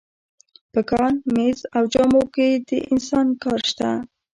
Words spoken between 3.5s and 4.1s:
شته